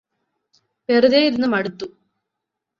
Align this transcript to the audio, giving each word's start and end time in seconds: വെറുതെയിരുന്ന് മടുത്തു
വെറുതെയിരുന്ന് 0.89 1.47
മടുത്തു 1.47 1.87